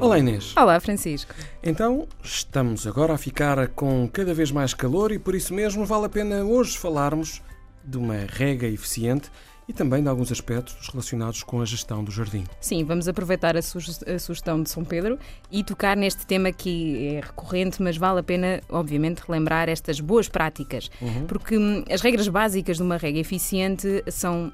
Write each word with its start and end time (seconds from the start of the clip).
Olá 0.00 0.18
Inês. 0.18 0.54
Olá 0.56 0.78
Francisco. 0.78 1.34
Então, 1.62 2.06
estamos 2.22 2.86
agora 2.86 3.14
a 3.14 3.18
ficar 3.18 3.68
com 3.68 4.08
cada 4.12 4.34
vez 4.34 4.50
mais 4.50 4.74
calor 4.74 5.10
e 5.10 5.18
por 5.18 5.34
isso 5.34 5.54
mesmo 5.54 5.84
vale 5.86 6.06
a 6.06 6.08
pena 6.08 6.44
hoje 6.44 6.76
falarmos 6.76 7.42
de 7.84 7.96
uma 7.96 8.16
rega 8.28 8.66
eficiente 8.66 9.30
e 9.68 9.72
também 9.72 10.02
de 10.02 10.08
alguns 10.08 10.30
aspectos 10.30 10.88
relacionados 10.88 11.42
com 11.42 11.60
a 11.60 11.64
gestão 11.64 12.04
do 12.04 12.10
jardim. 12.10 12.44
Sim, 12.60 12.84
vamos 12.84 13.08
aproveitar 13.08 13.56
a, 13.56 13.62
sugestão 13.62 14.62
de 14.62 14.70
São 14.70 14.84
Pedro 14.84 15.18
e 15.50 15.64
tocar 15.64 15.96
neste 15.96 16.26
tema 16.26 16.52
que 16.52 17.08
é 17.08 17.20
recorrente, 17.20 17.82
mas 17.82 17.96
vale 17.96 18.20
a 18.20 18.22
pena, 18.22 18.60
obviamente, 18.68 19.22
relembrar 19.26 19.68
estas 19.68 19.98
boas 19.98 20.28
práticas, 20.28 20.90
uhum. 21.00 21.26
porque 21.26 21.56
hum, 21.56 21.84
as 21.90 22.00
regras 22.00 22.28
básicas 22.28 22.76
de 22.76 22.82
uma 22.82 22.96
rega 22.96 23.18
eficiente 23.18 24.04
são 24.08 24.52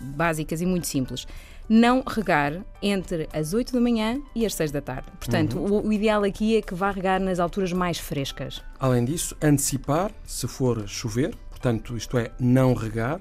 básicas 0.00 0.60
e 0.60 0.66
muito 0.66 0.86
simples 0.86 1.26
não 1.68 2.02
regar 2.06 2.64
entre 2.82 3.28
as 3.32 3.54
8 3.54 3.72
da 3.72 3.80
manhã 3.80 4.20
e 4.34 4.44
as 4.44 4.54
6 4.54 4.70
da 4.70 4.80
tarde. 4.80 5.08
Portanto, 5.18 5.58
uhum. 5.58 5.72
o, 5.72 5.88
o, 5.88 5.92
ideal 5.92 6.22
aqui 6.24 6.56
é 6.56 6.62
que 6.62 6.74
vá 6.74 6.90
regar 6.90 7.20
nas 7.20 7.38
alturas 7.38 7.72
mais 7.72 7.98
frescas. 7.98 8.62
Além 8.78 9.04
disso, 9.04 9.36
antecipar 9.40 10.10
se 10.26 10.46
for 10.46 10.86
chover, 10.88 11.34
portanto, 11.50 11.96
isto 11.96 12.18
é, 12.18 12.30
não 12.38 12.74
regar, 12.74 13.20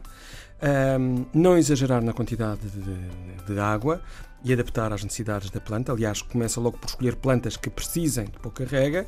um, 0.99 1.25
não 1.33 1.57
exagerar 1.57 2.03
na 2.03 2.13
quantidade 2.13 2.61
de, 2.69 3.53
de 3.53 3.59
água 3.59 4.01
e 4.43 4.51
adaptar 4.51 4.91
às 4.91 5.03
necessidades 5.03 5.49
da 5.49 5.59
planta. 5.59 5.91
Aliás, 5.91 6.21
começa 6.21 6.59
logo 6.59 6.77
por 6.77 6.87
escolher 6.87 7.15
plantas 7.15 7.55
que 7.55 7.69
precisem 7.69 8.25
de 8.25 8.39
pouca 8.39 8.65
rega. 8.65 9.07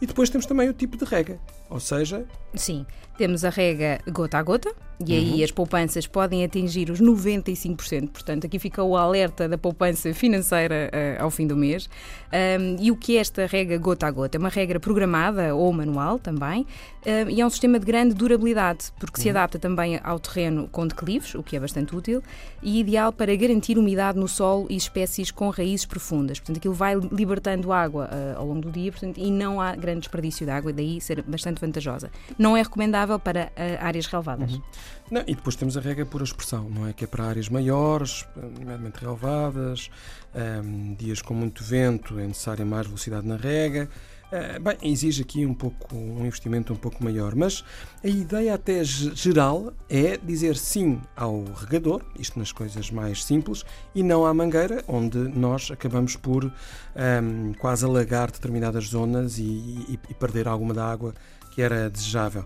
E 0.00 0.06
depois 0.06 0.28
temos 0.28 0.44
também 0.44 0.68
o 0.68 0.74
tipo 0.74 0.96
de 0.96 1.04
rega, 1.04 1.38
ou 1.70 1.78
seja... 1.78 2.26
Sim, 2.54 2.84
temos 3.16 3.44
a 3.44 3.48
rega 3.48 4.00
gota 4.10 4.38
a 4.38 4.42
gota, 4.42 4.74
e 5.06 5.12
aí 5.12 5.34
uhum. 5.34 5.44
as 5.44 5.50
poupanças 5.50 6.06
podem 6.06 6.44
atingir 6.44 6.90
os 6.90 7.00
95%. 7.00 8.08
Portanto, 8.08 8.46
aqui 8.46 8.58
fica 8.58 8.82
o 8.82 8.96
alerta 8.96 9.48
da 9.48 9.58
poupança 9.58 10.12
financeira 10.14 10.90
uh, 10.92 11.22
ao 11.22 11.30
fim 11.30 11.46
do 11.46 11.56
mês. 11.56 11.88
Um, 12.34 12.76
e 12.80 12.90
o 12.90 12.96
que 12.96 13.16
é 13.16 13.20
esta 13.20 13.46
regra 13.46 13.76
gota 13.78 14.06
a 14.06 14.10
gota? 14.10 14.36
É 14.36 14.40
uma 14.40 14.48
regra 14.48 14.80
programada 14.80 15.54
ou 15.54 15.72
manual 15.72 16.18
também, 16.18 16.66
um, 17.06 17.30
e 17.30 17.40
é 17.40 17.46
um 17.46 17.50
sistema 17.50 17.78
de 17.78 17.86
grande 17.86 18.14
durabilidade, 18.14 18.92
porque 18.98 19.18
uhum. 19.18 19.22
se 19.22 19.30
adapta 19.30 19.58
também 19.58 20.00
ao 20.02 20.18
terreno 20.18 20.68
com 20.68 20.86
declives, 20.86 21.34
o 21.34 21.42
que 21.42 21.56
é 21.56 21.60
bastante 21.60 21.94
útil, 21.94 22.22
e 22.62 22.80
ideal 22.80 23.12
para 23.12 23.34
garantir 23.36 23.78
umidade 23.78 24.18
no 24.18 24.26
solo 24.26 24.66
e 24.68 24.76
espécies 24.76 25.30
com 25.30 25.48
raízes 25.50 25.86
profundas. 25.86 26.38
Portanto, 26.40 26.56
aquilo 26.56 26.74
vai 26.74 26.94
libertando 26.96 27.72
água 27.72 28.10
uh, 28.10 28.38
ao 28.38 28.46
longo 28.46 28.62
do 28.62 28.70
dia 28.70 28.90
portanto, 28.90 29.18
e 29.18 29.30
não 29.30 29.60
há 29.60 29.76
grande 29.76 30.00
desperdício 30.00 30.44
de 30.44 30.52
água, 30.52 30.70
e 30.70 30.74
daí 30.74 31.00
ser 31.00 31.22
bastante 31.22 31.60
vantajosa. 31.60 32.10
Não 32.38 32.56
é 32.56 32.62
recomendável 32.62 33.18
para 33.18 33.52
uh, 33.56 33.84
áreas 33.84 34.06
relevadas. 34.06 34.54
Uhum. 34.54 34.62
Não, 35.10 35.22
e 35.26 35.34
depois 35.34 35.56
temos 35.56 35.76
a 35.76 35.80
regra 35.80 36.06
por 36.06 36.22
expressão, 36.22 36.68
não 36.68 36.86
é? 36.86 36.92
Que 36.92 37.04
é 37.04 37.06
para 37.06 37.24
áreas 37.24 37.48
maiores, 37.48 38.26
nomeadamente 38.36 39.00
relevadas, 39.00 39.90
um, 40.34 40.94
dias 40.94 41.20
com 41.20 41.34
muito 41.34 41.62
vento, 41.62 42.18
é 42.18 42.26
necessária 42.26 42.64
mais 42.64 42.86
velocidade 42.86 43.26
na 43.26 43.36
rega. 43.36 43.88
Uh, 44.32 44.60
bem, 44.60 44.76
exige 44.82 45.22
aqui 45.22 45.46
um 45.46 45.54
pouco 45.54 45.94
um 45.94 46.26
investimento 46.26 46.72
um 46.72 46.76
pouco 46.76 47.04
maior, 47.04 47.36
mas 47.36 47.62
a 48.02 48.08
ideia 48.08 48.54
até 48.54 48.82
geral 48.82 49.72
é 49.88 50.16
dizer 50.16 50.56
sim 50.56 51.00
ao 51.14 51.44
regador, 51.44 52.02
isto 52.18 52.38
nas 52.38 52.50
coisas 52.50 52.90
mais 52.90 53.22
simples, 53.22 53.64
e 53.94 54.02
não 54.02 54.26
à 54.26 54.34
mangueira, 54.34 54.82
onde 54.88 55.18
nós 55.18 55.70
acabamos 55.70 56.16
por 56.16 56.44
um, 56.44 57.52
quase 57.58 57.84
alagar 57.84 58.32
determinadas 58.32 58.86
zonas 58.86 59.38
e, 59.38 59.42
e, 59.42 59.98
e 60.08 60.14
perder 60.14 60.48
alguma 60.48 60.74
da 60.74 60.90
água 60.90 61.14
que 61.54 61.62
era 61.62 61.88
desejável. 61.88 62.44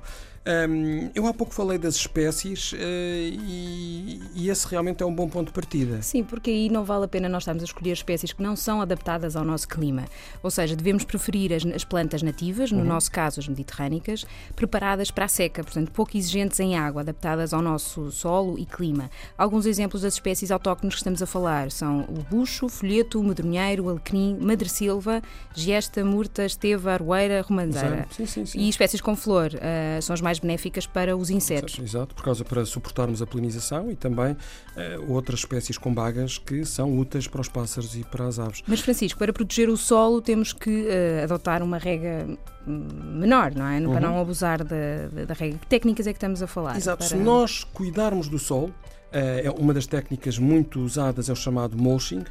Um, 0.48 1.10
eu 1.14 1.26
há 1.26 1.34
pouco 1.34 1.52
falei 1.52 1.76
das 1.76 1.94
espécies 1.94 2.72
uh, 2.72 2.76
e, 2.80 4.18
e, 4.34 4.48
esse 4.48 4.66
realmente 4.66 5.02
é 5.02 5.06
um 5.06 5.14
bom 5.14 5.28
ponto 5.28 5.48
de 5.48 5.52
partida. 5.52 6.00
Sim, 6.00 6.24
porque 6.24 6.48
aí 6.48 6.70
não 6.70 6.84
vale 6.84 7.04
a 7.04 7.08
pena 7.08 7.28
nós 7.28 7.42
estarmos 7.42 7.62
a 7.62 7.66
escolher 7.66 7.92
espécies 7.92 8.32
que 8.32 8.42
não 8.42 8.56
são 8.56 8.80
adaptadas 8.80 9.36
ao 9.36 9.44
nosso 9.44 9.68
clima. 9.68 10.06
Ou 10.42 10.50
seja, 10.50 10.74
devemos 10.74 11.04
preferir 11.04 11.52
as, 11.52 11.66
as 11.66 11.84
plantas 11.84 12.22
nativas, 12.22 12.72
no 12.72 12.78
uhum. 12.78 12.84
nosso 12.86 13.12
caso 13.12 13.40
as 13.40 13.46
mediterrânicas, 13.46 14.24
preparadas 14.56 15.10
para 15.10 15.26
a 15.26 15.28
seca, 15.28 15.62
portanto 15.62 15.90
pouco 15.90 16.16
exigentes 16.16 16.58
em 16.60 16.78
água, 16.78 17.02
adaptadas 17.02 17.52
ao 17.52 17.60
nosso 17.60 18.10
solo 18.10 18.58
e 18.58 18.64
clima. 18.64 19.10
Alguns 19.36 19.66
exemplos 19.66 20.00
das 20.00 20.14
espécies 20.14 20.50
autóctones 20.50 20.94
que 20.94 21.00
estamos 21.00 21.22
a 21.22 21.26
falar 21.26 21.70
são 21.70 22.06
o 22.08 22.24
bucho, 22.30 22.70
folheto, 22.70 23.20
o 23.20 23.24
medronheiro, 23.24 23.86
alecrim, 23.90 24.38
madressilva, 24.40 25.20
giesta, 25.54 26.02
murta, 26.02 26.46
esteva, 26.46 26.92
aroeira, 26.92 27.42
romanceira. 27.42 28.06
Sim, 28.10 28.24
sim, 28.24 28.46
sim. 28.46 28.58
E 28.60 28.68
espécies 28.70 29.02
com 29.02 29.14
flor 29.14 29.50
uh, 29.52 30.00
são 30.00 30.14
as 30.14 30.22
mais 30.22 30.37
mais 30.38 30.40
benéficas 30.40 30.86
para 30.86 31.16
os 31.16 31.30
insetos. 31.30 31.78
Exato, 31.78 32.14
por 32.14 32.24
causa 32.24 32.44
para 32.44 32.64
suportarmos 32.64 33.20
a 33.20 33.26
polinização 33.26 33.90
e 33.90 33.96
também 33.96 34.32
uh, 34.32 35.12
outras 35.12 35.40
espécies 35.40 35.76
com 35.76 35.92
bagas 35.92 36.38
que 36.38 36.64
são 36.64 36.98
úteis 36.98 37.26
para 37.26 37.40
os 37.40 37.48
pássaros 37.48 37.96
e 37.96 38.04
para 38.04 38.26
as 38.26 38.38
aves. 38.38 38.62
Mas 38.66 38.80
Francisco, 38.80 39.18
para 39.18 39.32
proteger 39.32 39.68
o 39.68 39.76
solo 39.76 40.20
temos 40.20 40.52
que 40.52 40.86
uh, 40.86 41.24
adotar 41.24 41.62
uma 41.62 41.78
rega 41.78 42.26
menor, 42.68 43.54
não 43.54 43.66
é? 43.66 43.80
Para 43.80 43.90
uhum. 43.90 44.14
não 44.14 44.20
abusar 44.20 44.62
da, 44.64 45.34
regra. 45.34 45.58
Que 45.58 45.66
técnicas 45.66 46.06
é 46.06 46.12
que 46.12 46.16
estamos 46.16 46.42
a 46.42 46.46
falar? 46.46 46.76
Exato. 46.76 46.98
Para... 46.98 47.08
Se 47.08 47.16
nós 47.16 47.64
cuidarmos 47.64 48.28
do 48.28 48.38
solo, 48.38 48.72
eh, 49.12 49.42
é 49.44 49.50
uma 49.50 49.72
das 49.72 49.86
técnicas 49.86 50.38
muito 50.38 50.80
usadas 50.80 51.28
é 51.28 51.32
o 51.32 51.36
chamado 51.36 51.76
mulching, 51.76 52.24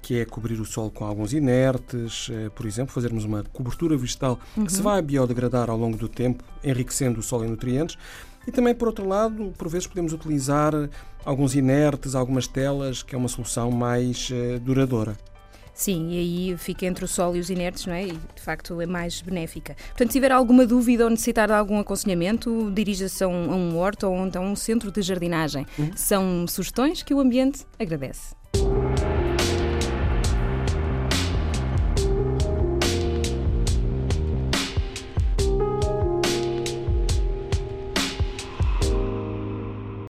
que 0.00 0.20
é 0.20 0.24
cobrir 0.24 0.60
o 0.60 0.64
solo 0.64 0.90
com 0.90 1.04
alguns 1.04 1.32
inertes, 1.32 2.30
por 2.54 2.66
exemplo, 2.66 2.92
fazermos 2.92 3.24
uma 3.24 3.44
cobertura 3.52 3.96
vegetal 3.96 4.40
uhum. 4.56 4.64
que 4.64 4.72
se 4.72 4.80
vai 4.80 5.00
biodegradar 5.02 5.70
ao 5.70 5.76
longo 5.76 5.96
do 5.96 6.08
tempo, 6.08 6.42
enriquecendo 6.64 7.20
o 7.20 7.22
solo 7.22 7.44
em 7.44 7.48
nutrientes. 7.48 7.96
E 8.46 8.50
também, 8.50 8.74
por 8.74 8.88
outro 8.88 9.06
lado, 9.06 9.52
por 9.56 9.68
vezes 9.68 9.86
podemos 9.86 10.12
utilizar 10.12 10.72
alguns 11.24 11.54
inertes, 11.54 12.14
algumas 12.14 12.46
telas, 12.48 13.02
que 13.02 13.14
é 13.14 13.18
uma 13.18 13.28
solução 13.28 13.70
mais 13.70 14.30
duradoura. 14.62 15.16
Sim, 15.74 16.10
e 16.10 16.18
aí 16.50 16.58
fica 16.58 16.86
entre 16.86 17.04
o 17.04 17.08
sol 17.08 17.34
e 17.34 17.40
os 17.40 17.50
inertes, 17.50 17.86
não 17.86 17.94
é? 17.94 18.06
E 18.06 18.12
de 18.12 18.42
facto 18.42 18.80
é 18.80 18.86
mais 18.86 19.22
benéfica. 19.22 19.74
Portanto, 19.88 20.08
se 20.08 20.18
tiver 20.18 20.30
alguma 20.32 20.66
dúvida 20.66 21.04
ou 21.04 21.10
necessitar 21.10 21.48
de 21.48 21.54
algum 21.54 21.78
aconselhamento, 21.78 22.70
dirija-se 22.74 23.24
a 23.24 23.28
um, 23.28 23.50
a 23.50 23.56
um 23.56 23.78
horto 23.78 24.06
ou 24.06 24.26
então 24.26 24.44
a 24.44 24.48
um 24.48 24.56
centro 24.56 24.92
de 24.92 25.00
jardinagem. 25.02 25.66
Uhum. 25.78 25.90
São 25.96 26.46
sugestões 26.46 27.02
que 27.02 27.14
o 27.14 27.20
ambiente 27.20 27.64
agradece. 27.78 28.41